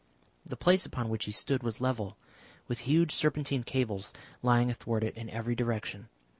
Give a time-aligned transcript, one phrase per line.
[0.43, 2.17] The place upon which he stood was level,
[2.67, 6.09] with huge serpentine cables lying athwart it in every direction.